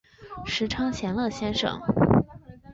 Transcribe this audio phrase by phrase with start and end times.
[0.47, 1.79] 时称闲乐先生。